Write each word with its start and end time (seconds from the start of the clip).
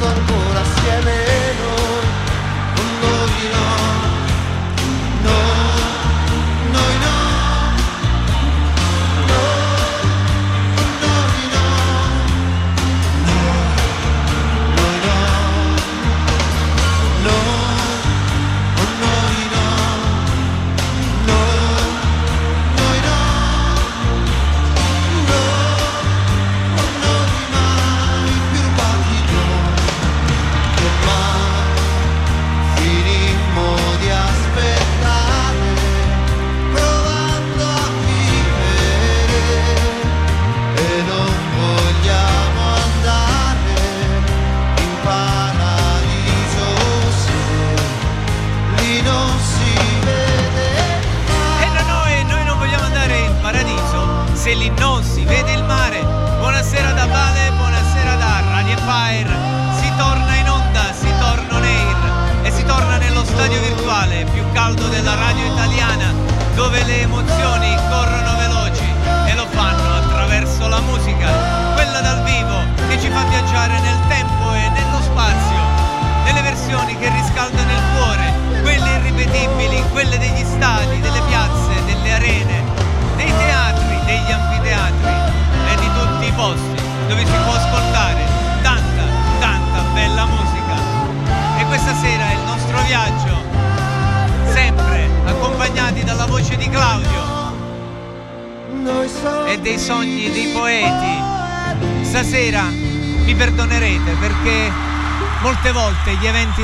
con 0.00 0.27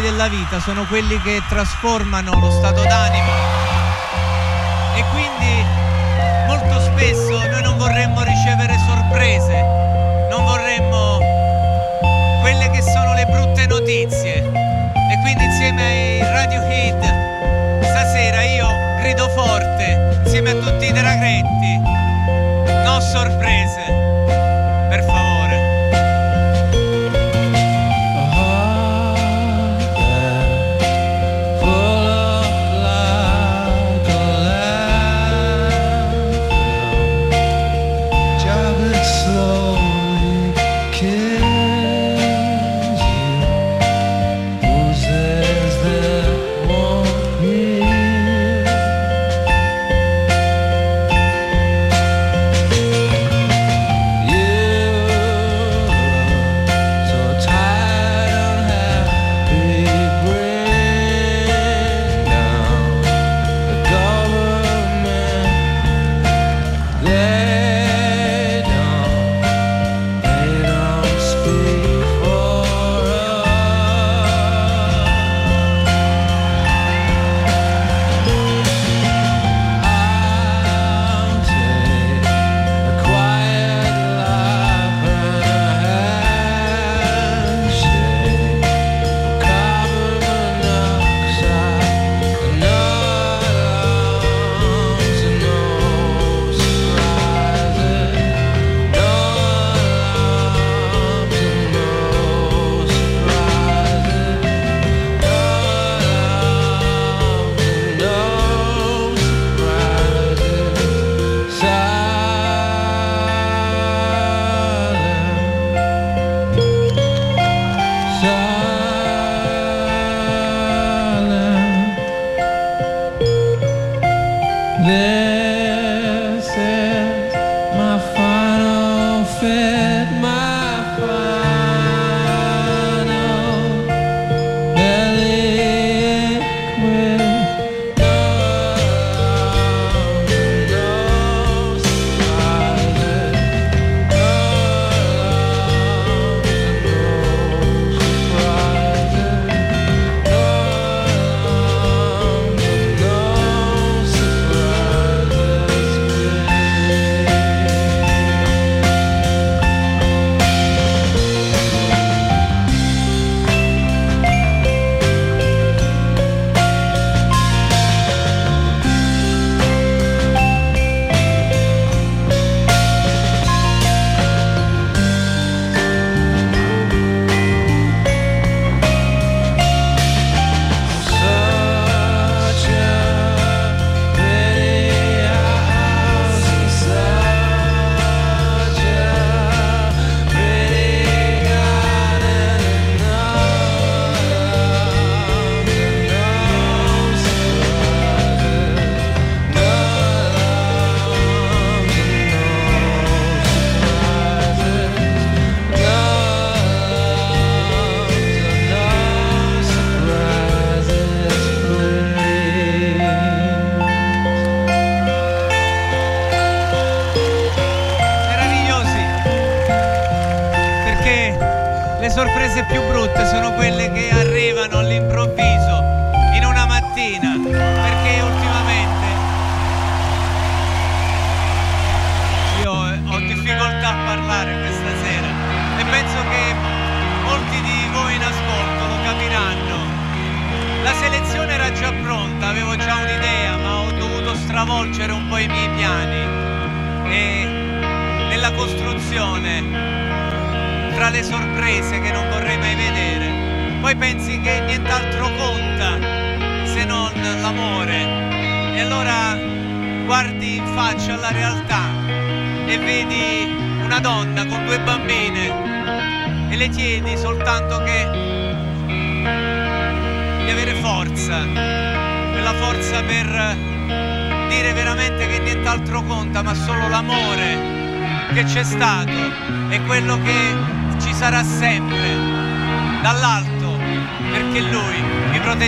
della 0.04 0.28
vita 0.28 0.60
sono 0.60 0.84
quelli 0.84 1.20
che 1.22 1.42
trasformano 1.48 2.38
lo 2.38 2.50
stato 2.50 2.82
d'animo. 2.82 3.32
E 4.94 5.04
quindi 5.10 5.64
molto 6.46 6.80
spesso 6.80 7.46
noi 7.48 7.62
non 7.62 7.76
vorremmo 7.78 8.22
ricevere 8.22 8.76
sorprese, 8.86 9.60
non 10.30 10.44
vorremmo 10.44 11.18
quelle 12.42 12.70
che 12.70 12.82
sono 12.82 13.14
le 13.14 13.24
brutte 13.26 13.66
notizie. 13.66 14.42
E 14.42 15.18
quindi 15.22 15.44
insieme 15.44 15.82
ai 15.82 16.18
Radio 16.20 16.60
Hit 16.68 16.92
stasera 17.02 17.23
grido 19.14 19.28
forte 19.28 20.18
insieme 20.24 20.50
a 20.50 20.54
tutti 20.54 20.86
i 20.86 20.92
draghetti, 20.92 21.78
no 22.84 23.00
sorprese. 23.00 24.13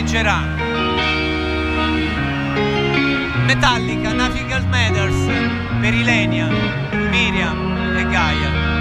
proteggerà. 0.07 0.41
Metallica, 3.47 4.13
Nautical 4.13 4.65
Matters 4.67 5.17
Perilenia, 5.81 6.49
Miriam 7.11 7.97
e 7.97 8.05
Gaia. 8.05 8.76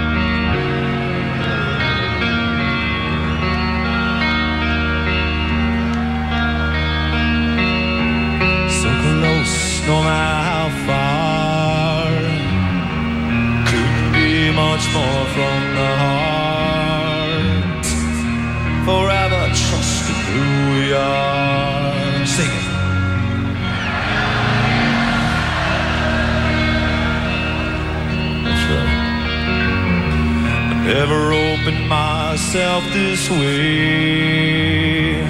never 31.08 31.32
opened 31.32 31.88
myself 31.88 32.82
this 32.92 33.30
way. 33.30 35.22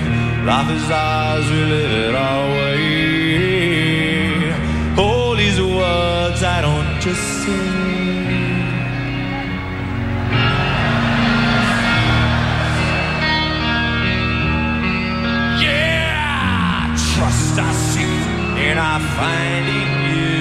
Life 0.45 0.71
is 0.71 0.91
ours, 0.91 1.51
we 1.51 1.57
live 1.57 1.93
it 2.09 2.15
our 2.15 2.49
way. 2.57 3.35
All 4.97 5.37
these 5.37 5.61
words 5.61 6.43
I 6.43 6.63
don't 6.63 7.01
just 7.01 7.23
say. 7.43 7.53
Yeah, 15.61 16.97
trust 17.13 17.59
I 17.59 17.73
see 17.91 18.23
and 18.67 18.79
I 18.79 18.99
find 19.19 19.67
in 19.81 19.91
you 20.15 20.37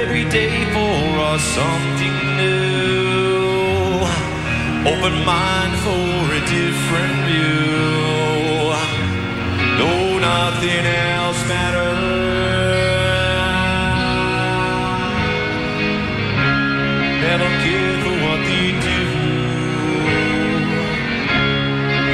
every 0.00 0.24
day 0.30 0.64
for 0.72 1.18
us 1.32 1.42
something. 1.42 1.99
Open 4.86 5.24
mind 5.26 5.76
for 5.84 6.32
a 6.32 6.40
different 6.40 7.16
view. 7.28 8.72
No, 9.76 10.18
nothing 10.18 10.86
else 10.86 11.40
matters. 11.46 12.00
Never 17.26 17.48
care 17.64 17.94
for 18.04 18.14
what 18.24 18.40
they 18.48 18.68
do. 18.88 19.02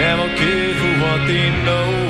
Never 0.03 0.29
care 0.35 0.75
for 0.75 0.93
what 1.03 1.21
they 1.29 1.47
know. 1.65 2.06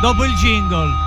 Dopo 0.00 0.24
il 0.24 0.34
jingle. 0.34 1.06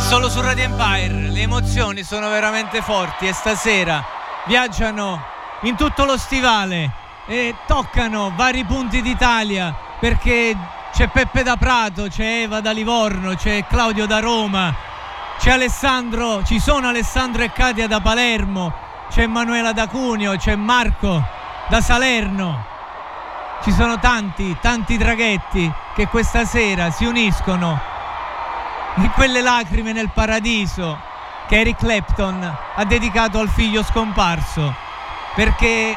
Solo 0.00 0.28
su 0.28 0.40
Radio 0.40 0.64
Empire. 0.64 1.30
Le 1.30 1.40
emozioni 1.40 2.02
sono 2.02 2.28
veramente 2.28 2.82
forti 2.82 3.26
e 3.26 3.32
stasera 3.32 4.04
viaggiano 4.46 5.22
in 5.62 5.76
tutto 5.76 6.04
lo 6.04 6.16
stivale 6.16 6.90
e 7.26 7.54
toccano 7.66 8.32
vari 8.36 8.64
punti 8.64 9.02
d'Italia 9.02 9.85
perché 9.98 10.56
c'è 10.92 11.08
Peppe 11.08 11.42
da 11.42 11.56
Prato, 11.56 12.08
c'è 12.08 12.42
Eva 12.42 12.60
da 12.60 12.70
Livorno, 12.70 13.34
c'è 13.34 13.66
Claudio 13.66 14.06
da 14.06 14.20
Roma, 14.20 14.74
c'è 15.38 15.50
Alessandro, 15.50 16.42
ci 16.44 16.58
sono 16.58 16.88
Alessandro 16.88 17.42
e 17.42 17.52
Katia 17.52 17.86
da 17.86 18.00
Palermo, 18.00 18.72
c'è 19.10 19.22
Emanuela 19.22 19.72
da 19.72 19.86
Cuneo, 19.86 20.36
c'è 20.36 20.54
Marco 20.56 21.22
da 21.68 21.80
Salerno. 21.80 22.74
Ci 23.62 23.72
sono 23.72 23.98
tanti, 23.98 24.56
tanti 24.60 24.98
traghetti 24.98 25.72
che 25.94 26.06
questa 26.08 26.44
sera 26.44 26.90
si 26.90 27.04
uniscono 27.04 27.80
di 28.94 29.08
quelle 29.10 29.40
lacrime 29.40 29.92
nel 29.92 30.10
paradiso 30.10 30.98
che 31.48 31.60
Eric 31.60 31.78
Clapton 31.78 32.56
ha 32.74 32.84
dedicato 32.84 33.38
al 33.38 33.48
figlio 33.48 33.82
scomparso, 33.82 34.74
perché 35.34 35.96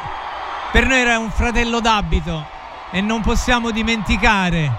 per 0.72 0.86
noi 0.86 1.00
era 1.00 1.20
un 1.20 1.30
fratello 1.30 1.80
d'abito 1.80 2.58
e 2.92 3.02
non 3.02 3.22
possiamo 3.22 3.72
dimenticare 3.72 4.72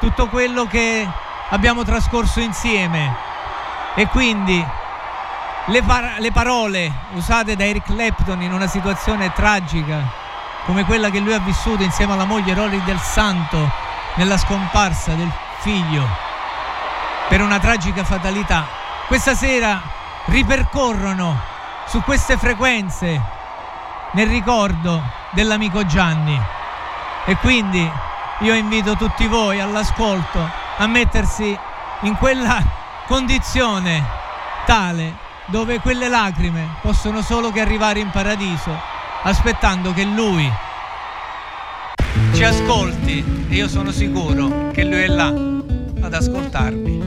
tutto 0.00 0.28
quello 0.28 0.66
che 0.66 1.06
abbiamo 1.50 1.84
trascorso 1.84 2.40
insieme. 2.40 3.14
E 3.94 4.06
quindi 4.06 4.64
le, 5.66 5.82
par- 5.82 6.16
le 6.18 6.32
parole 6.32 6.92
usate 7.12 7.56
da 7.56 7.64
Eric 7.64 7.84
Clapton 7.84 8.42
in 8.42 8.52
una 8.52 8.66
situazione 8.66 9.32
tragica 9.32 10.18
come 10.64 10.84
quella 10.84 11.10
che 11.10 11.20
lui 11.20 11.32
ha 11.32 11.38
vissuto 11.38 11.82
insieme 11.82 12.12
alla 12.12 12.24
moglie 12.24 12.54
Rory 12.54 12.82
del 12.84 12.98
Santo 12.98 13.70
nella 14.14 14.36
scomparsa 14.36 15.12
del 15.12 15.30
figlio 15.60 16.06
per 17.28 17.40
una 17.40 17.58
tragica 17.58 18.04
fatalità. 18.04 18.66
Questa 19.06 19.34
sera 19.34 19.80
ripercorrono 20.26 21.38
su 21.86 22.02
queste 22.02 22.36
frequenze 22.36 23.20
nel 24.12 24.26
ricordo 24.28 25.02
dell'amico 25.30 25.84
Gianni. 25.86 26.40
E 27.26 27.36
quindi 27.36 27.90
io 28.40 28.54
invito 28.54 28.96
tutti 28.96 29.26
voi 29.26 29.60
all'ascolto 29.60 30.38
a 30.76 30.86
mettersi 30.86 31.56
in 32.02 32.16
quella 32.16 32.62
condizione 33.06 34.02
tale 34.64 35.28
dove 35.46 35.80
quelle 35.80 36.08
lacrime 36.08 36.76
possono 36.80 37.22
solo 37.22 37.50
che 37.50 37.60
arrivare 37.60 37.98
in 37.98 38.10
paradiso, 38.10 38.70
aspettando 39.22 39.92
che 39.92 40.04
lui 40.04 40.50
ci 42.34 42.44
ascolti 42.44 43.46
e 43.48 43.54
io 43.54 43.68
sono 43.68 43.90
sicuro 43.90 44.70
che 44.72 44.84
lui 44.84 45.02
è 45.02 45.08
là 45.08 45.26
ad 45.26 46.14
ascoltarmi. 46.14 46.99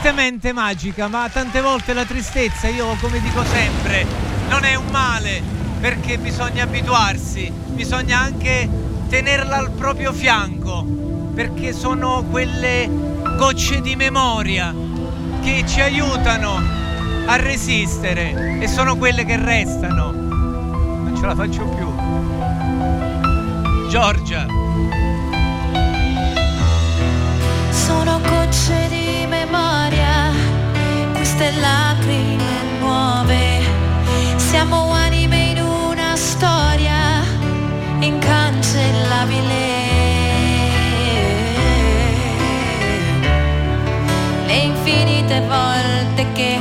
Tristemente 0.00 0.54
magica, 0.54 1.08
ma 1.08 1.28
tante 1.28 1.60
volte 1.60 1.92
la 1.92 2.06
tristezza, 2.06 2.68
io 2.68 2.96
come 3.02 3.20
dico 3.20 3.44
sempre, 3.44 4.06
non 4.48 4.64
è 4.64 4.74
un 4.74 4.86
male 4.86 5.42
perché 5.78 6.16
bisogna 6.16 6.62
abituarsi, 6.62 7.52
bisogna 7.66 8.18
anche 8.18 8.66
tenerla 9.10 9.58
al 9.58 9.70
proprio 9.72 10.14
fianco, 10.14 10.84
perché 11.34 11.74
sono 11.74 12.24
quelle 12.30 12.88
gocce 13.36 13.82
di 13.82 13.94
memoria 13.94 14.74
che 15.42 15.64
ci 15.66 15.82
aiutano 15.82 16.58
a 17.26 17.36
resistere 17.36 18.58
e 18.58 18.66
sono 18.68 18.96
quelle 18.96 19.26
che 19.26 19.36
restano. 19.36 20.12
Non 20.12 21.14
ce 21.14 21.26
la 21.26 21.34
faccio 21.34 21.62
più. 21.64 21.92
Giorgia. 23.90 24.59
Queste 31.40 31.58
lacrime 31.58 32.78
nuove, 32.80 33.60
siamo 34.36 34.90
anime 34.90 35.52
in 35.52 35.62
una 35.62 36.14
storia 36.14 37.22
incancellabile. 37.98 39.68
Le 44.44 44.54
infinite 44.54 45.40
volte 45.48 46.26
che 46.34 46.58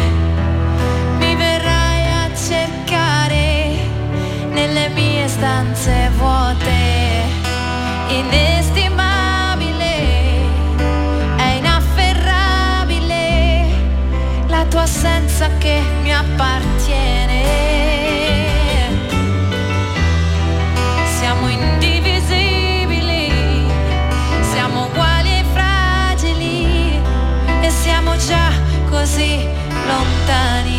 mi 1.17 1.35
verrai 1.35 2.05
a 2.23 2.29
cercare 2.33 3.75
nelle 4.49 4.87
mie 4.95 5.27
stanze 5.27 6.09
vuote. 6.15 6.98
Assenza 15.39 15.57
che 15.57 15.81
mi 16.01 16.13
appartiene. 16.13 17.45
Siamo 21.17 21.47
indivisibili, 21.47 23.31
siamo 24.51 24.85
uguali 24.87 25.29
e 25.29 25.43
fragili 25.53 27.01
e 27.61 27.69
siamo 27.69 28.17
già 28.17 28.51
così 28.89 29.47
lontani. 29.87 30.78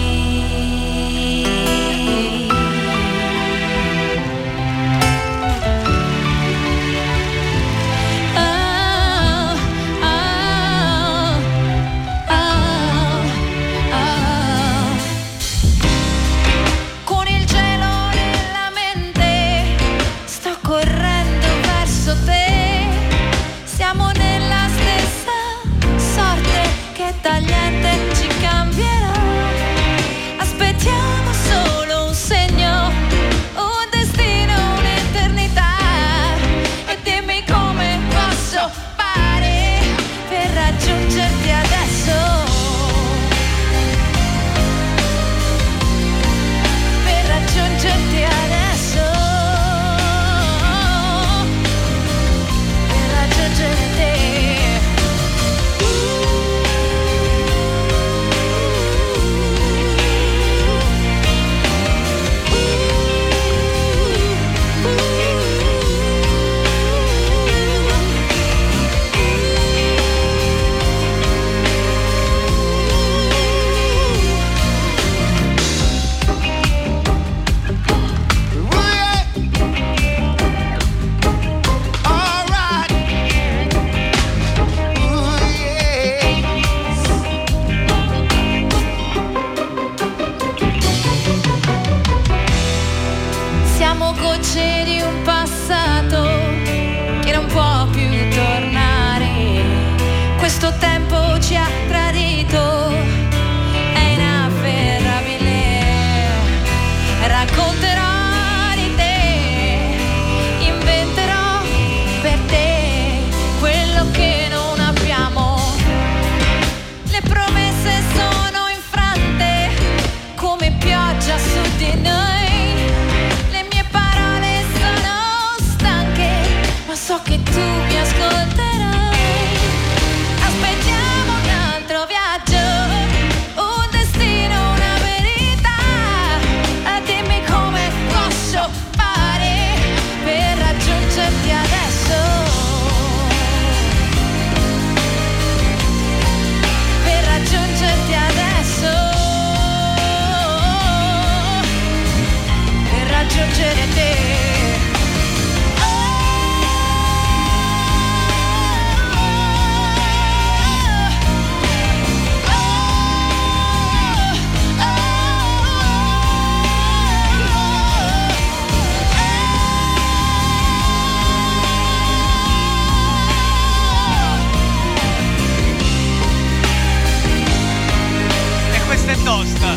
Tosta. 179.51 179.75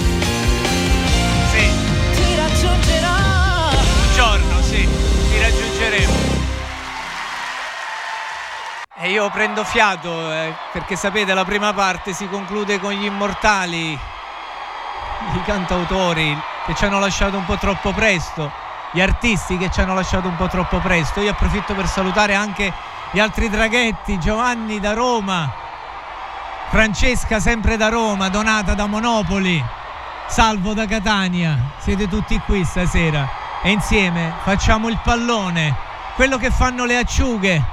Sì. 1.51 1.71
Ti 2.13 2.35
raggiungerò. 2.35 3.15
Un 3.69 4.13
giorno, 4.15 4.61
sì, 4.61 4.87
ti 5.29 5.39
raggiungeremo. 5.39 6.31
E 8.95 9.09
io 9.09 9.29
prendo 9.31 9.63
fiato 9.63 10.31
eh, 10.31 10.53
perché 10.71 10.95
sapete 10.95 11.33
la 11.33 11.43
prima 11.43 11.73
parte 11.73 12.13
si 12.13 12.27
conclude 12.29 12.79
con 12.79 12.93
gli 12.93 13.03
immortali, 13.03 13.91
i 13.91 15.41
cantautori 15.43 16.39
che 16.65 16.73
ci 16.73 16.85
hanno 16.85 16.99
lasciato 16.99 17.35
un 17.35 17.43
po' 17.43 17.57
troppo 17.57 17.91
presto, 17.91 18.49
gli 18.91 19.01
artisti 19.01 19.57
che 19.57 19.69
ci 19.69 19.81
hanno 19.81 19.93
lasciato 19.93 20.29
un 20.29 20.37
po' 20.37 20.47
troppo 20.47 20.77
presto. 20.77 21.19
Io 21.19 21.31
approfitto 21.31 21.73
per 21.73 21.87
salutare 21.87 22.33
anche 22.33 22.71
gli 23.11 23.19
altri 23.19 23.49
draghetti, 23.49 24.17
Giovanni 24.19 24.79
da 24.79 24.93
Roma, 24.93 25.62
Francesca 26.73 27.39
sempre 27.39 27.77
da 27.77 27.89
Roma, 27.89 28.29
Donata 28.29 28.73
da 28.73 28.87
Monopoli, 28.87 29.63
Salvo 30.27 30.73
da 30.73 30.87
Catania. 30.87 31.75
Siete 31.77 32.07
tutti 32.07 32.41
qui 32.47 32.65
stasera 32.65 33.29
e 33.61 33.69
insieme 33.69 34.33
facciamo 34.43 34.89
il 34.89 34.99
pallone, 35.03 35.75
quello 36.15 36.37
che 36.39 36.49
fanno 36.49 36.85
le 36.85 36.97
acciughe 36.97 37.63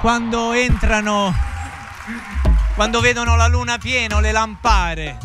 quando 0.00 0.50
entrano, 0.54 1.32
quando 2.74 2.98
vedono 2.98 3.36
la 3.36 3.46
luna 3.46 3.78
piena, 3.78 4.18
le 4.18 4.32
lampare 4.32 5.18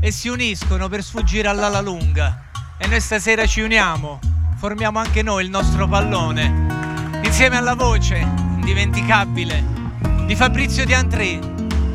e 0.00 0.10
si 0.10 0.28
uniscono 0.28 0.88
per 0.88 1.02
sfuggire 1.02 1.48
all'ala 1.48 1.82
lunga. 1.82 2.44
E 2.78 2.86
noi 2.86 3.02
stasera 3.02 3.44
ci 3.46 3.60
uniamo, 3.60 4.18
formiamo 4.56 4.98
anche 4.98 5.22
noi 5.22 5.44
il 5.44 5.50
nostro 5.50 5.86
pallone, 5.86 7.20
insieme 7.22 7.58
alla 7.58 7.74
voce 7.74 8.16
indimenticabile 8.16 9.62
di 10.24 10.34
Fabrizio 10.34 10.86
Di 10.86 10.94
André 10.94 11.52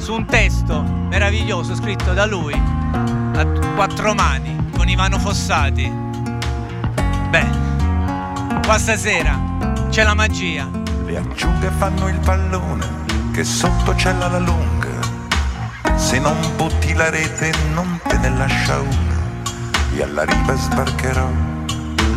su 0.08 0.14
un 0.14 0.24
testo 0.24 0.84
meraviglioso 1.10 1.76
scritto 1.76 2.14
da 2.14 2.26
lui 2.26 2.54
a 2.54 3.46
quattro 3.76 4.14
mani 4.14 4.70
con 4.74 4.88
Ivano 4.88 5.20
Fossati. 5.20 5.92
Beh, 7.30 7.46
qua 8.64 8.78
stasera 8.78 9.38
c'è 9.90 10.06
la 10.06 10.14
magia 10.14 10.70
le 11.04 11.18
acciughe 11.18 11.70
fanno 11.78 12.08
il 12.08 12.18
pallone 12.20 12.88
che 13.34 13.44
sotto 13.44 13.94
c'è 13.96 14.14
la 14.14 14.40
lunga. 14.40 14.88
Se 15.96 16.20
non 16.20 16.38
butti 16.56 16.94
la 16.94 17.10
rete 17.10 17.52
non 17.74 18.00
te 18.08 18.18
ne 18.18 18.30
lascia 18.30 18.80
una. 18.80 19.20
E 19.94 20.04
alla 20.04 20.24
riva 20.24 20.56
sbarcherò, 20.56 21.30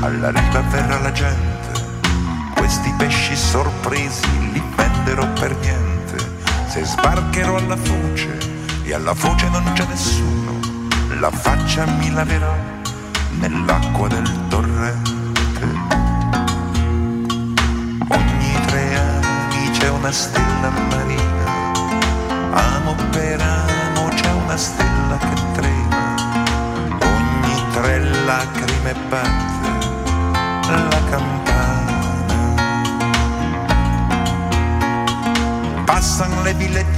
alla 0.03 0.31
riva 0.31 0.61
verrà 0.61 1.01
la 1.01 1.11
gente. 1.11 2.53
Questi 2.55 2.95
pesci 2.97 3.35
sorpresi 3.35 4.53
li 4.53 4.63
venderò 4.77 5.27
per 5.33 5.57
niente. 5.57 5.90
Se 6.71 6.85
sbarcherò 6.85 7.57
alla 7.57 7.77
foce 7.77 8.39
e 8.85 8.95
alla 8.95 9.15
foce 9.15 9.49
non 9.49 9.73
c'è 9.75 9.85
nessuno, 9.87 10.61
la 11.19 11.31
faccia 11.31 11.85
mi 11.85 12.11
laverò 12.13 12.55
nell'acqua 13.41 14.09
del 14.09 14.31
torrente. 14.49 15.21
una 20.01 20.13
stella 20.13 20.71
marina, 20.71 21.73
amo 22.53 22.95
per 23.11 23.30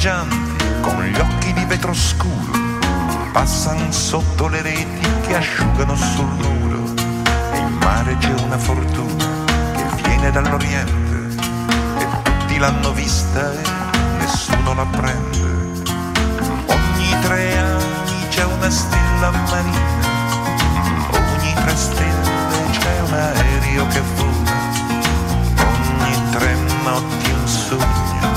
Villeggianti 0.03 0.65
con 0.81 1.01
gli 1.05 1.17
occhi 1.17 1.53
di 1.53 1.65
vetro 1.65 1.95
scuro, 1.95 2.59
passano 3.31 3.93
sotto 3.93 4.49
le 4.49 4.61
reti 4.61 5.09
che 5.29 5.37
asciugano 5.37 5.95
sul 5.95 6.27
muro 6.27 6.93
e 7.53 7.59
in 7.59 7.79
mare 7.81 8.17
c'è 8.19 8.35
una 8.43 8.59
fortuna 8.59 9.25
che 9.77 10.03
viene 10.03 10.33
dall'Oriente 10.33 11.01
l'hanno 12.59 12.93
vista 12.93 13.53
e 13.53 13.63
nessuno 14.19 14.75
la 14.75 14.87
prende. 14.87 15.83
Ogni 16.67 17.21
tre 17.23 17.59
anni 17.59 18.29
c'è 18.29 18.45
una 18.45 18.71
stella 18.71 19.31
marina, 19.31 20.01
ogni 21.11 21.55
tre 21.55 21.77
stelle 21.77 22.71
c'è 22.71 23.01
un 23.01 23.13
aereo 23.13 23.87
che 23.87 24.01
vola, 24.17 24.53
ogni 25.65 26.31
tre 26.31 26.57
notti 26.83 27.31
un 27.31 27.47
sogno 27.47 28.32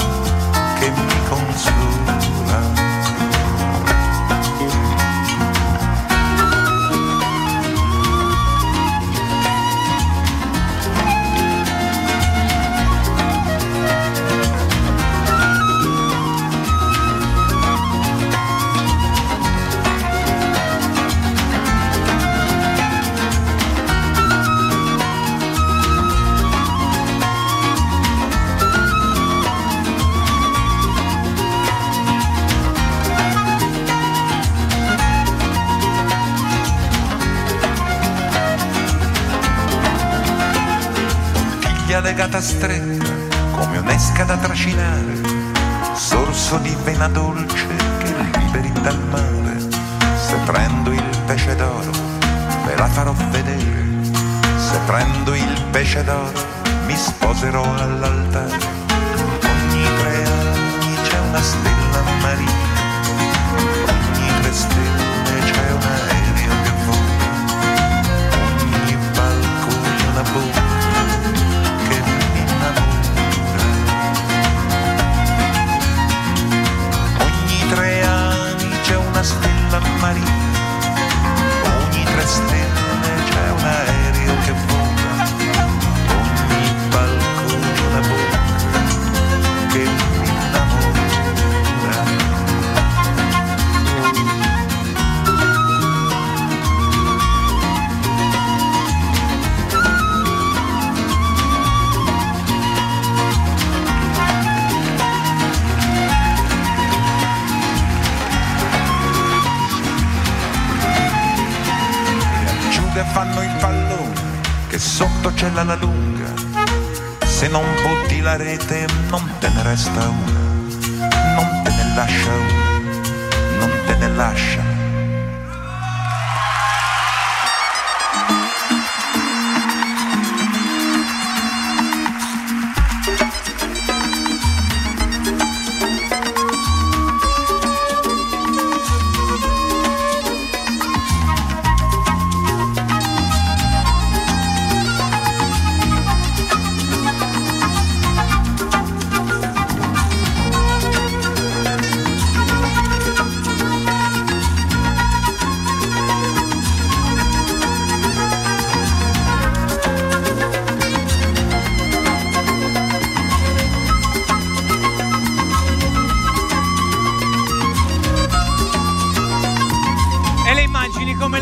legata 42.36 42.41
stretta 42.41 43.13
come 43.52 43.78
un'esca 43.78 44.24
da 44.26 44.36
trascinare, 44.36 45.13
sorso 45.93 46.58
di 46.58 46.76
vena 46.84 47.08
dolce 47.08 47.67
che 48.00 48.13
liberi 48.39 48.71
dal 48.82 49.00
mare. 49.10 49.58
Se 50.17 50.36
prendo 50.45 50.91
il 50.91 51.04
pesce 51.26 51.56
d'oro, 51.56 51.91
ve 52.65 52.76
la 52.76 52.88
farò 52.88 53.13
vedere. 53.30 53.84
Se 54.58 54.78
prendo 54.86 55.34
il 55.34 55.63
pesce 55.71 56.04
d'oro, 56.04 56.39
mi 56.86 56.95
sposerò 56.95 57.63
all'altare. 57.63 58.58
Ogni 59.43 59.88
tre 60.00 60.26
anni 60.26 60.95
c'è 61.04 61.19
una 61.19 61.41
stella 61.41 61.75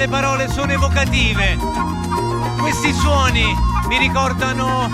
le 0.03 0.09
parole 0.09 0.49
sono 0.49 0.69
evocative. 0.73 1.57
Questi 2.59 2.91
suoni 2.91 3.45
mi 3.87 3.97
ricordano 3.97 4.89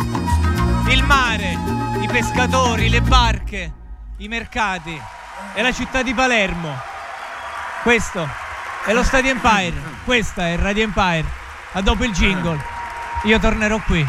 il 0.87 1.03
mare, 1.03 1.57
i 1.99 2.07
pescatori, 2.07 2.89
le 2.89 3.01
barche, 3.01 3.73
i 4.17 4.27
mercati 4.27 5.01
e 5.55 5.61
la 5.63 5.71
città 5.71 6.03
di 6.03 6.13
Palermo. 6.13 6.77
Questo 7.81 8.27
è 8.85 8.93
lo 8.93 9.01
Stadio 9.01 9.31
Empire, 9.31 9.81
questa 10.05 10.47
è 10.47 10.57
Radio 10.57 10.83
Empire. 10.83 11.25
A 11.71 11.81
dopo 11.81 12.03
il 12.03 12.11
jingle, 12.11 12.63
io 13.23 13.39
tornerò 13.39 13.79
qui. 13.79 14.07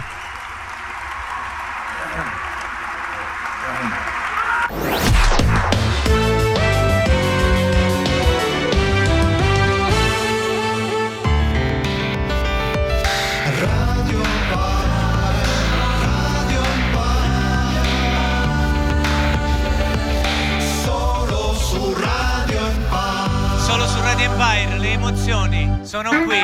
Sono 25.91 26.11
qui. 26.23 26.39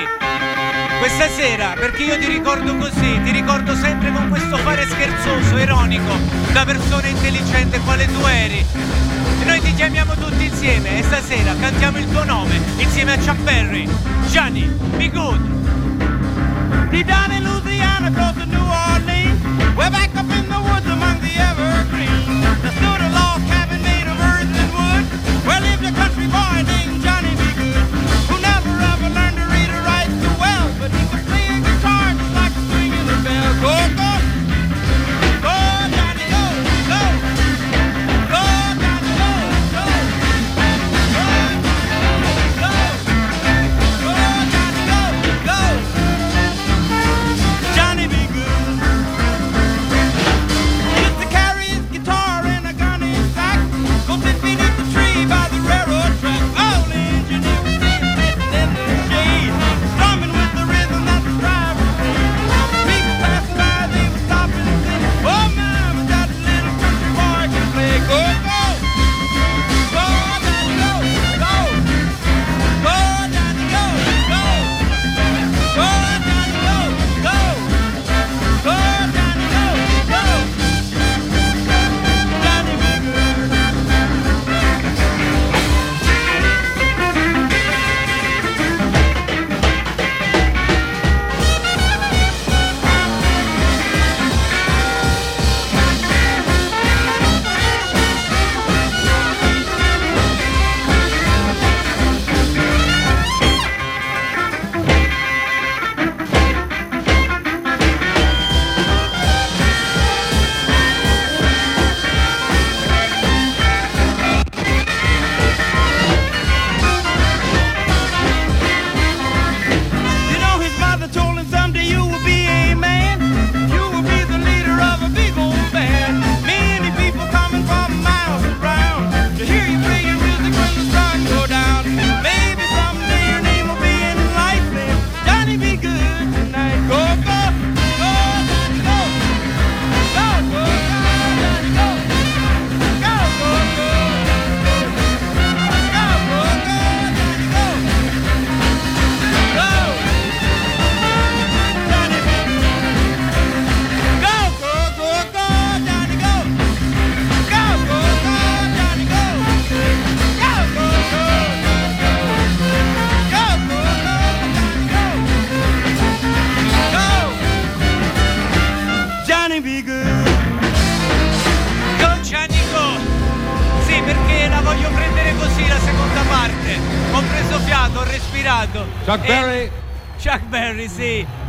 Questa 0.98 1.28
sera, 1.28 1.74
perché 1.78 2.02
io 2.02 2.18
ti 2.18 2.26
ricordo 2.26 2.74
così, 2.78 3.20
ti 3.22 3.30
ricordo 3.30 3.76
sempre 3.76 4.10
con 4.10 4.28
questo 4.28 4.56
fare 4.56 4.84
scherzoso, 4.88 5.56
ironico, 5.56 6.18
da 6.52 6.64
persona 6.64 7.06
intelligente 7.06 7.78
quale 7.84 8.06
tu 8.06 8.26
eri. 8.26 8.58
E 8.58 9.44
noi 9.44 9.60
ti 9.60 9.72
chiamiamo 9.72 10.14
tutti 10.14 10.46
insieme 10.46 10.98
e 10.98 11.04
stasera 11.04 11.54
cantiamo 11.60 11.98
il 11.98 12.10
tuo 12.10 12.24
nome 12.24 12.60
insieme 12.78 13.12
a 13.12 13.18
Chuck 13.18 13.38
Berry. 13.42 13.88
Gianni, 14.32 14.68
be 14.96 15.08
good. 15.10 15.38
Deep 16.90 17.06
down 17.06 17.30
in 17.30 17.44
Louisiana, 17.44 18.10
close 18.10 18.34
to 18.40 18.46
New 18.46 18.66
Orleans, 18.66 19.40
we're 19.76 19.90
back 19.90 20.10
up 20.16 20.28
in 20.28 20.48
the 20.48 20.58
woods 20.58 20.86
among 20.86 21.20
the 21.20 21.38
evergreens. 21.38 22.60
There 22.62 22.72
stood 22.72 23.00
a 23.00 23.10
log 23.10 23.46
cabin 23.46 23.80
made 23.80 24.08
of 24.08 24.18
earth 24.18 24.58
and 24.58 24.72
wood, 24.74 25.06
where 25.46 25.60
lived 25.60 25.84
a 25.84 25.92
country 25.92 26.26
boy 26.26 26.62
named 26.66 26.85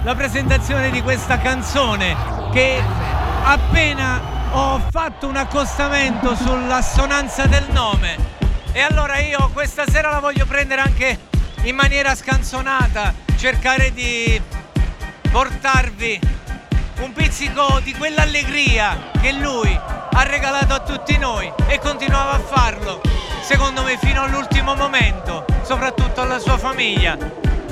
La 0.08 0.15
presentazione 0.15 0.89
di 0.89 1.02
questa 1.02 1.38
canzone 1.38 2.15
che 2.54 2.82
appena 3.43 4.22
ho 4.54 4.82
fatto 4.89 5.28
un 5.28 5.36
accostamento 5.36 6.34
sull'assonanza 6.34 7.46
del 7.46 7.65
nome. 7.72 8.15
E 8.72 8.80
allora 8.80 9.17
io 9.17 9.50
questa 9.52 9.84
sera 9.86 10.10
la 10.10 10.22
voglio 10.22 10.46
prendere 10.46 10.80
anche 10.80 11.20
in 11.63 11.76
maniera 11.76 12.15
scanzonata, 12.15 13.13
cercare 13.36 13.91
di 13.91 14.41
portarvi 15.30 16.22
un 17.02 17.12
pizzico 17.12 17.82
di 17.84 17.93
quell'allegria 17.93 19.10
che 19.20 19.34
lui 19.34 19.78
ha 19.78 20.24
regalato 20.24 20.74
a 20.74 20.80
tutti 20.80 21.17
noi 21.17 21.52
e 21.67 21.80
continuava 21.80 22.32
a 22.32 22.39
farlo, 22.39 23.02
secondo 23.41 23.84
me 23.84 23.98
fino 23.98 24.22
all'ultimo 24.22 24.74
momento, 24.74 25.43
soprattutto 25.63 26.22
alla 26.22 26.39
sua 26.39 26.58
famiglia. 26.58 27.17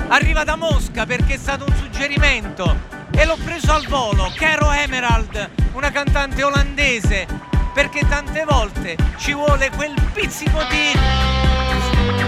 Arriva 0.08 0.44
da 0.44 0.54
Mosca 0.54 1.04
perché 1.06 1.34
è 1.34 1.38
stato 1.38 1.64
un 1.66 1.74
suggerimento 1.96 2.78
e 3.10 3.24
l'ho 3.24 3.38
preso 3.42 3.72
al 3.72 3.86
volo, 3.86 4.30
Caro 4.36 4.70
Emerald, 4.70 5.48
una 5.72 5.90
cantante 5.90 6.42
olandese, 6.42 7.26
perché 7.72 8.06
tante 8.06 8.44
volte 8.44 8.98
ci 9.16 9.32
vuole 9.32 9.70
quel 9.70 9.94
pizzico 10.12 10.58
di 10.68 10.92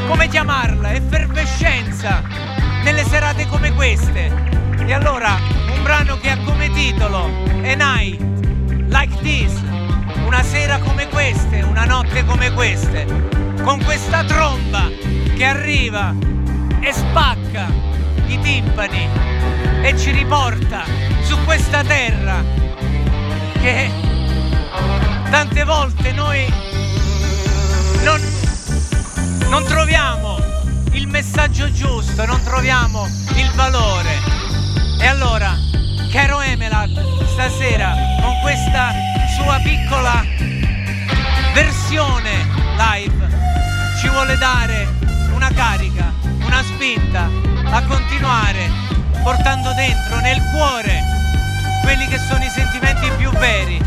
come 0.09 0.29
chiamarla, 0.29 0.95
effervescenza 0.95 2.23
nelle 2.83 3.05
serate 3.05 3.47
come 3.47 3.75
queste. 3.75 4.33
E 4.87 4.95
allora, 4.95 5.37
un 5.71 5.83
brano 5.83 6.17
che 6.17 6.31
ha 6.31 6.39
come 6.39 6.71
titolo 6.71 7.25
A 7.27 7.75
Night 7.75 8.21
Like 8.87 9.19
This, 9.21 9.53
una 10.25 10.43
sera 10.45 10.79
come 10.79 11.09
queste, 11.09 11.61
una 11.61 11.85
notte 11.85 12.25
come 12.25 12.55
queste, 12.55 13.05
con 13.63 13.85
questa 13.85 14.25
tromba 14.25 14.89
che 15.37 15.45
arriva 15.45 16.15
e 16.81 16.91
spacca 16.91 17.88
i 18.29 18.39
timpani 18.41 19.09
e 19.83 19.97
ci 19.99 20.11
riporta 20.11 20.85
su 21.23 21.37
questa 21.45 21.83
terra 21.83 22.43
che 23.61 23.91
tante 25.31 25.65
volte 25.65 26.13
noi 26.13 26.47
non, 28.05 28.21
non 29.49 29.65
troviamo 29.65 30.39
il 30.93 31.07
messaggio 31.09 31.71
giusto, 31.73 32.25
non 32.27 32.43
troviamo 32.43 33.07
il 33.37 33.51
valore. 33.55 34.11
E 35.01 35.07
allora, 35.07 35.57
caro 36.11 36.41
Emelad, 36.41 37.25
stasera 37.27 37.95
con 38.21 38.41
questa 38.43 38.93
sua 39.37 39.59
piccola 39.63 40.25
versione 41.55 42.47
live 42.77 43.29
ci 44.01 44.09
vuole 44.09 44.37
dare 44.37 44.87
una 45.33 45.51
carica, 45.53 46.13
una 46.45 46.63
spinta, 46.63 47.29
a 47.71 47.83
continuare 47.85 48.71
portando 49.23 49.73
dentro 49.75 50.21
nel 50.21 50.41
cuore 50.53 51.03
quelli 51.83 52.07
che 52.07 52.19
sono 52.19 52.43
i 52.45 52.49
sentimenti 52.49 53.11
più 53.17 53.31
veri 53.33 53.79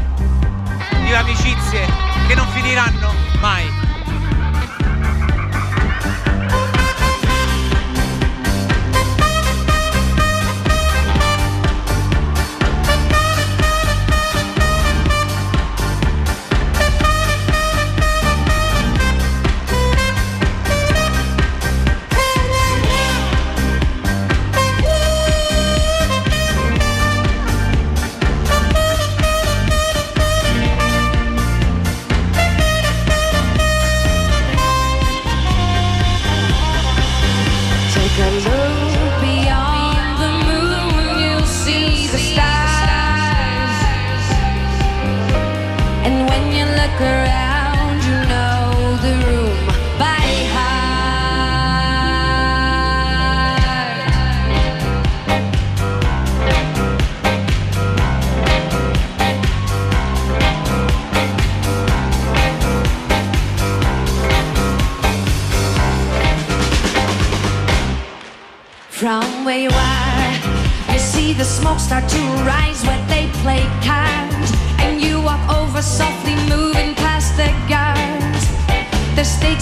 di 1.04 1.14
amicizie 1.14 1.86
che 2.28 2.36
non 2.36 2.48
finiranno 2.50 3.14
mai. 3.40 3.81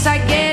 I 0.08 0.18
guess. 0.28 0.49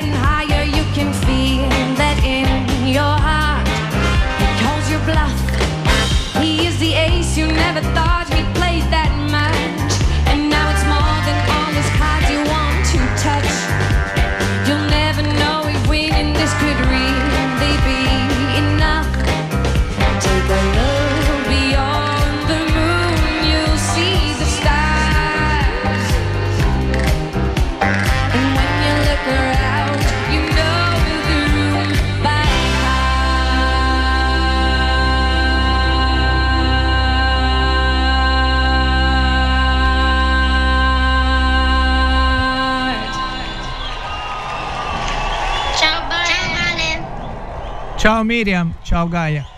Ciao 48.07 48.23
Miriam, 48.23 48.73
ciao 48.85 49.09
Gaia. 49.09 49.56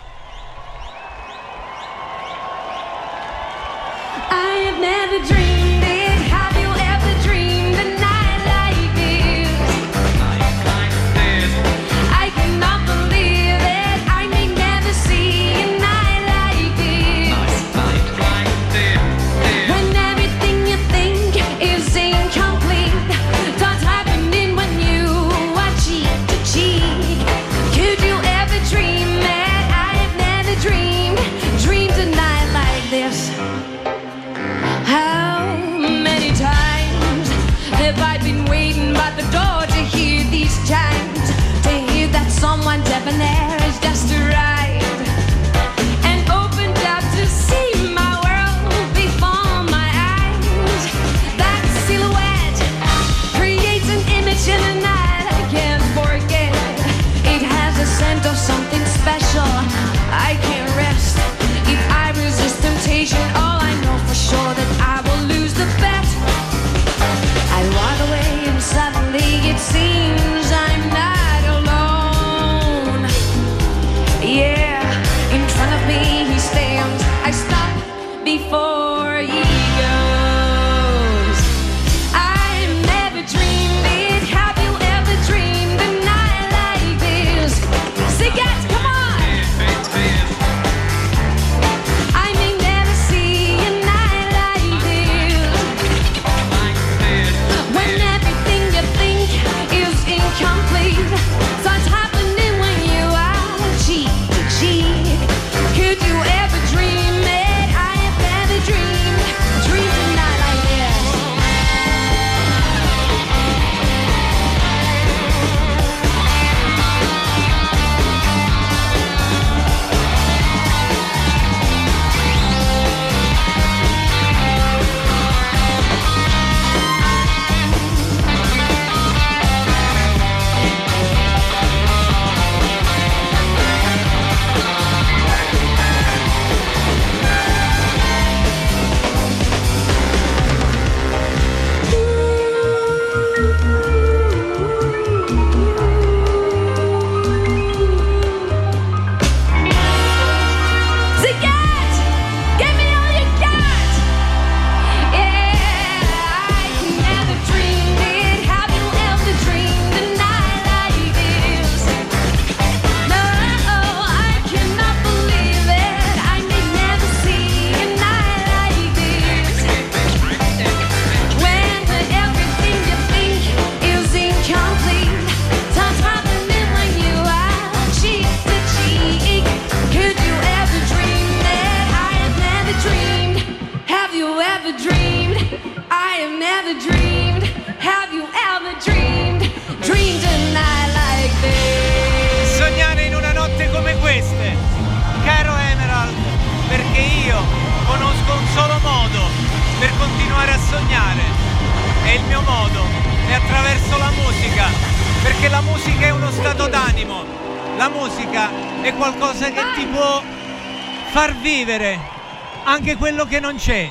Non 213.49 213.57
c'è. 213.57 213.89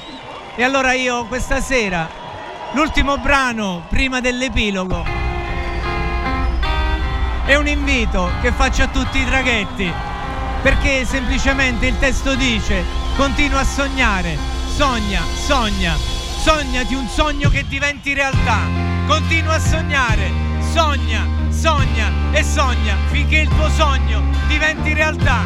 E 0.55 0.63
allora 0.63 0.93
io 0.93 1.25
questa 1.25 1.61
sera, 1.61 2.09
l'ultimo 2.73 3.19
brano 3.19 3.85
prima 3.89 4.21
dell'epilogo, 4.21 5.05
è 7.45 7.57
un 7.57 7.67
invito 7.67 8.31
che 8.41 8.53
faccio 8.53 8.85
a 8.85 8.89
tutti 8.89 9.19
i 9.19 9.25
traghetti, 9.25 9.93
perché 10.63 11.05
semplicemente 11.05 11.87
il 11.87 11.99
testo 11.99 12.37
dice 12.37 12.85
continua 13.17 13.61
a 13.61 13.65
sognare, 13.65 14.39
sogna, 14.77 15.23
sogna, 15.35 15.97
sognati 15.97 16.95
un 16.95 17.09
sogno 17.09 17.49
che 17.49 17.67
diventi 17.67 18.15
realtà, 18.15 18.61
continua 19.09 19.55
a 19.55 19.61
sognare, 19.61 20.31
sogna, 20.73 21.27
sogna 21.49 22.13
e 22.31 22.45
sogna 22.45 22.97
finché 23.11 23.39
il 23.39 23.49
tuo 23.49 23.69
sogno 23.71 24.23
diventi 24.47 24.93
realtà. 24.93 25.41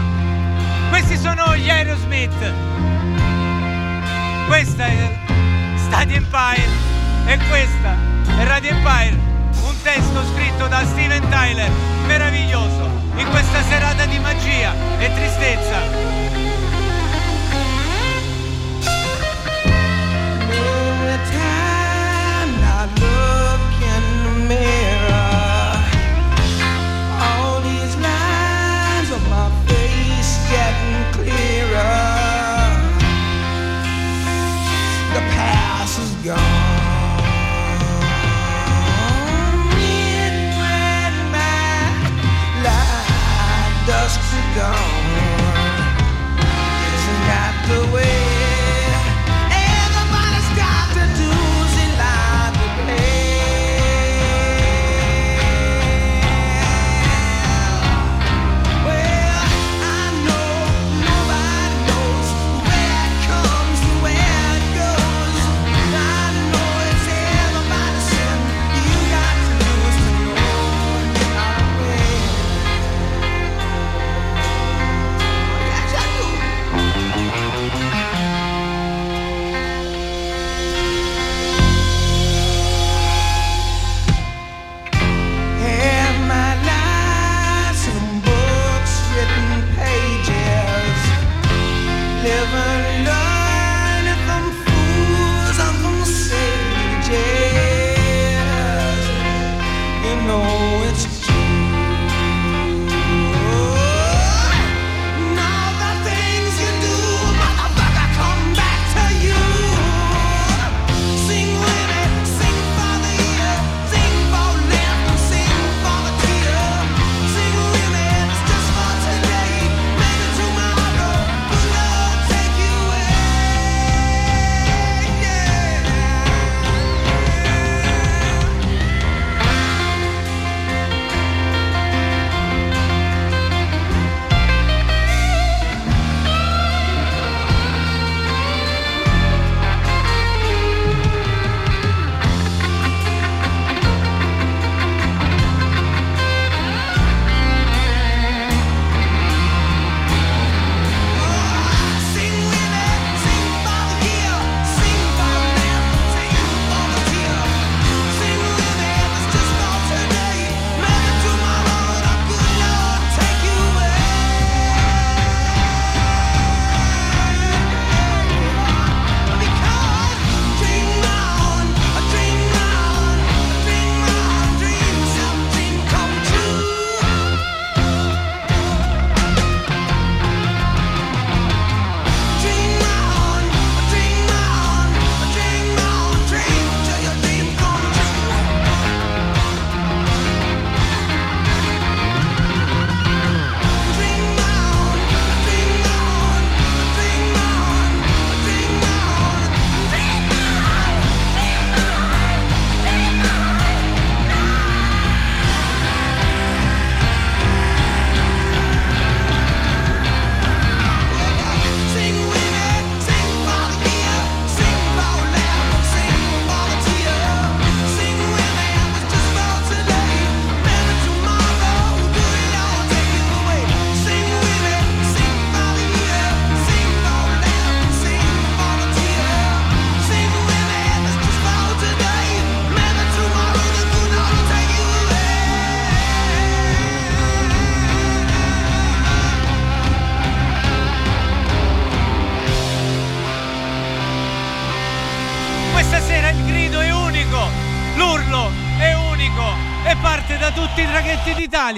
Questi 0.91 1.17
sono 1.17 1.57
gli 1.57 1.71
Aerosmith. 1.71 2.91
Questa 4.53 4.85
è 4.85 5.19
Stadi 5.77 6.13
Empire 6.13 6.69
e 7.25 7.39
questa 7.49 7.97
è 8.39 8.45
Radio 8.45 8.69
Empire, 8.69 9.19
un 9.65 9.75
testo 9.83 10.23
scritto 10.35 10.67
da 10.69 10.85
Steven 10.85 11.27
Tyler, 11.31 11.71
meraviglioso, 12.07 12.87
in 13.17 13.31
questa 13.31 13.63
serata 13.63 14.05
di 14.05 14.19
magia 14.19 14.75
e 14.99 15.11
tristezza. 15.15 16.62
gone. 44.55 44.77
Isn't 46.95 47.23
that 47.29 47.55
the 47.69 47.95
way? 47.95 48.12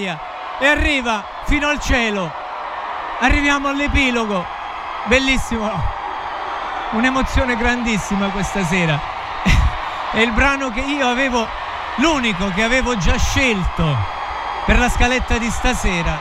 Italia 0.05 0.20
e 0.59 0.66
arriva 0.66 1.24
fino 1.44 1.68
al 1.68 1.80
cielo. 1.80 2.30
Arriviamo 3.20 3.68
all'epilogo. 3.68 4.44
Bellissimo. 5.05 5.70
Un'emozione 6.90 7.57
grandissima 7.57 8.28
questa 8.28 8.64
sera. 8.64 9.00
È 10.12 10.20
il 10.20 10.32
brano 10.32 10.70
che 10.70 10.80
io 10.80 11.09
avevo, 11.09 11.46
l'unico 11.96 12.50
che 12.50 12.62
avevo 12.62 12.96
già 12.96 13.16
scelto 13.16 13.96
per 14.64 14.78
la 14.78 14.88
scaletta 14.88 15.38
di 15.38 15.50
stasera, 15.50 16.18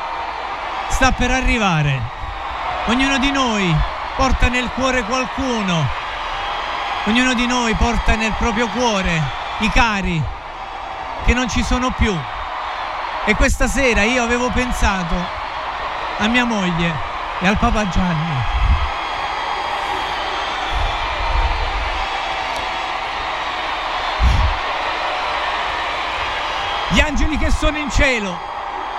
sta 0.89 1.11
per 1.11 1.31
arrivare. 1.31 2.01
Ognuno 2.86 3.17
di 3.17 3.31
noi 3.31 3.73
porta 4.15 4.47
nel 4.47 4.69
cuore 4.69 5.03
qualcuno. 5.03 6.01
Ognuno 7.05 7.34
di 7.34 7.45
noi 7.45 7.73
porta 7.75 8.15
nel 8.15 8.34
proprio 8.38 8.67
cuore 8.69 9.21
i 9.59 9.69
cari 9.69 10.21
che 11.25 11.34
non 11.34 11.49
ci 11.49 11.63
sono 11.63 11.91
più. 11.91 12.17
E 13.26 13.36
questa 13.36 13.67
sera 13.67 14.03
io 14.03 14.21
avevo 14.21 14.49
pensato 14.49 15.15
a 16.17 16.28
mia 16.28 16.43
moglie 16.43 16.93
e 17.39 17.47
al 17.47 17.57
papà 17.57 17.88
Gianni. 17.88 18.36
Gli 26.89 26.99
angeli 26.99 27.38
che 27.38 27.49
sono 27.49 27.78
in 27.78 27.89
cielo, 27.89 28.38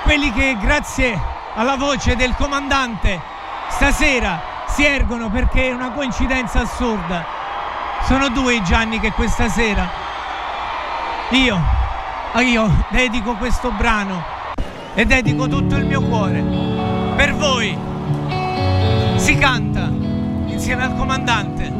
quelli 0.05 0.33
che 0.33 0.57
grazie 0.59 1.20
alla 1.55 1.77
voce 1.77 2.16
del 2.16 2.35
comandante 2.35 3.20
stasera 3.68 4.41
si 4.66 4.87
ergono 4.87 5.29
perché 5.29 5.68
è 5.68 5.72
una 5.72 5.91
coincidenza 5.91 6.61
assurda. 6.61 7.25
Sono 8.05 8.31
due 8.31 8.55
i 8.55 8.62
Gianni 8.64 8.99
che 9.01 9.12
questa 9.12 9.51
sera 9.51 9.87
io 11.29 11.74
Ah, 12.37 12.43
io 12.43 12.68
dedico 12.91 13.37
questo 13.37 13.70
brano 13.70 14.20
e 14.95 15.05
dedico 15.05 15.47
tutto 15.47 15.76
il 15.76 15.87
mio 15.87 16.03
cuore 16.03 16.43
per 17.14 17.32
voi. 17.32 17.78
Si 19.14 19.37
canta 19.37 19.89
insieme 20.47 20.82
al 20.82 20.97
comandante. 20.97 21.72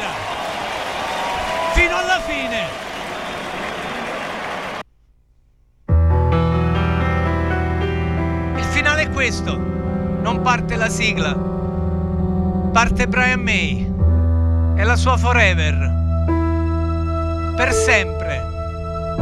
Bandiera, 0.00 0.08
fino 1.72 1.96
alla 1.96 2.20
fine. 2.20 2.88
Il 8.56 8.64
finale 8.64 9.02
è 9.02 9.10
questo, 9.10 9.56
non 9.56 10.40
parte 10.42 10.76
la 10.76 10.88
sigla, 10.88 11.34
parte 12.72 13.06
Brian 13.06 13.40
May. 13.40 13.88
E 14.76 14.84
la 14.84 14.96
sua 14.96 15.18
Forever, 15.18 15.92
per 17.54 17.70
sempre, 17.70 18.46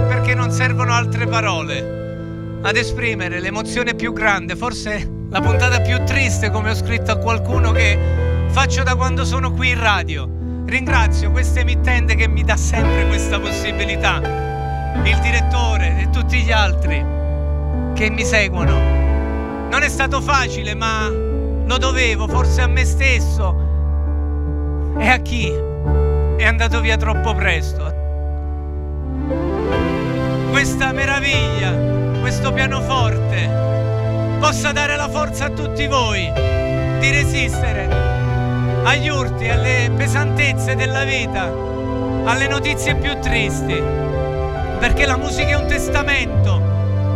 perché 0.06 0.32
non 0.32 0.52
servono 0.52 0.92
altre 0.92 1.26
parole. 1.26 2.60
Ad 2.62 2.76
esprimere 2.76 3.40
l'emozione 3.40 3.94
più 3.94 4.12
grande, 4.12 4.54
forse 4.54 5.10
la 5.30 5.40
puntata 5.40 5.80
più 5.80 6.00
triste, 6.04 6.50
come 6.50 6.70
ho 6.70 6.74
scritto 6.74 7.10
a 7.10 7.16
qualcuno 7.16 7.72
che 7.72 7.98
faccio 8.50 8.84
da 8.84 8.94
quando 8.94 9.24
sono 9.24 9.50
qui 9.52 9.70
in 9.70 9.80
radio. 9.80 10.37
Ringrazio 10.68 11.30
questa 11.30 11.60
emittente 11.60 12.14
che 12.14 12.28
mi 12.28 12.44
dà 12.44 12.58
sempre 12.58 13.06
questa 13.06 13.40
possibilità, 13.40 14.20
il 15.02 15.18
direttore 15.18 15.98
e 15.98 16.10
tutti 16.10 16.42
gli 16.42 16.52
altri 16.52 17.02
che 17.94 18.10
mi 18.10 18.22
seguono. 18.22 18.74
Non 19.70 19.82
è 19.82 19.88
stato 19.88 20.20
facile, 20.20 20.74
ma 20.74 21.08
lo 21.08 21.78
dovevo, 21.78 22.28
forse 22.28 22.60
a 22.60 22.66
me 22.66 22.84
stesso 22.84 23.56
e 24.98 25.08
a 25.08 25.16
chi 25.16 25.50
è 26.36 26.44
andato 26.44 26.82
via 26.82 26.98
troppo 26.98 27.34
presto. 27.34 27.94
Questa 30.50 30.92
meraviglia, 30.92 31.72
questo 32.20 32.52
pianoforte 32.52 34.36
possa 34.38 34.72
dare 34.72 34.96
la 34.96 35.08
forza 35.08 35.46
a 35.46 35.50
tutti 35.50 35.86
voi 35.86 36.30
di 37.00 37.10
resistere 37.10 38.17
agli 38.84 39.08
urti, 39.08 39.48
alle 39.48 39.90
pesantezze 39.96 40.74
della 40.74 41.04
vita, 41.04 41.52
alle 42.24 42.48
notizie 42.48 42.94
più 42.96 43.18
tristi, 43.20 43.82
perché 44.78 45.06
la 45.06 45.16
musica 45.16 45.48
è 45.48 45.54
un 45.54 45.66
testamento, 45.66 46.60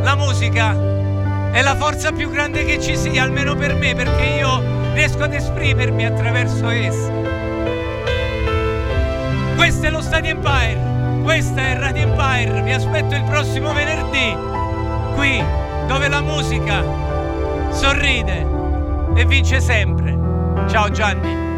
la 0.03 0.15
musica 0.15 0.77
è 1.53 1.61
la 1.63 1.75
forza 1.77 2.13
più 2.13 2.31
grande 2.31 2.65
che 2.65 2.81
ci 2.81 2.97
sia, 2.97 3.23
almeno 3.23 3.55
per 3.55 3.75
me, 3.75 3.95
perché 3.95 4.25
io 4.25 4.63
riesco 4.95 5.23
ad 5.23 5.35
esprimermi 5.35 6.05
attraverso 6.05 6.69
essa. 6.69 7.11
Questo 9.57 9.87
è 9.87 9.91
lo 9.91 10.01
Stadio 10.01 10.31
Empire, 10.31 10.81
questa 11.23 11.61
è 11.61 11.79
Radio 11.79 12.03
Empire, 12.03 12.63
vi 12.63 12.73
aspetto 12.73 13.15
il 13.15 13.23
prossimo 13.25 13.73
venerdì, 13.73 14.37
qui 15.15 15.43
dove 15.87 16.09
la 16.09 16.21
musica 16.21 16.83
sorride 17.71 18.47
e 19.15 19.25
vince 19.25 19.61
sempre. 19.61 20.19
Ciao 20.69 20.91
Gianni. 20.91 21.52